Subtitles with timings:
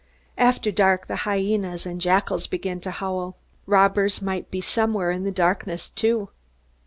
[0.39, 3.37] After dark the hyenas and jackals began to howl.
[3.67, 6.29] Robbers might be somewhere in the darkness too.